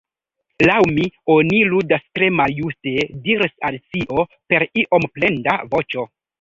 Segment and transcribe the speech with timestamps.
[0.69, 1.03] "Laŭ mi,
[1.33, 2.95] oni ludas tre maljuste,"
[3.29, 6.11] diris Alicio per iom plenda voĉo.